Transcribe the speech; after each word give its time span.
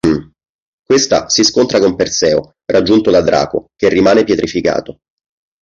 Questa, 0.83 1.29
si 1.29 1.43
scontra 1.43 1.77
con 1.77 1.95
Perseo, 1.95 2.55
raggiunto 2.65 3.11
da 3.11 3.21
Draco, 3.21 3.67
che 3.75 3.87
rimane 3.87 4.23
pietrificato. 4.23 5.01